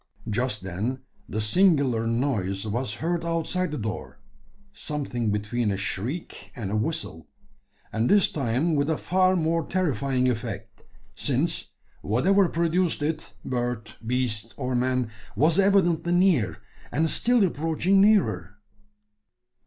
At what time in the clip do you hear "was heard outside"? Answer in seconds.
2.65-3.69